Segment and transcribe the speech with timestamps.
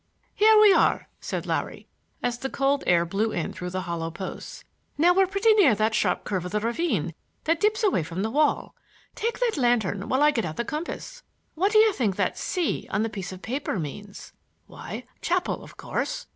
[0.33, 1.87] "Here we are," said Larry,
[2.23, 4.63] as the cold air blew in through the hollow posts.
[4.97, 8.31] "Now we're pretty near that sharp curve of the ravine that dips away from the
[8.31, 8.73] wall.
[9.13, 11.21] Take the lantern while I get out the compass.
[11.53, 14.33] What do you think that C on the piece of paper means?
[14.65, 16.25] Why, chapel, of course.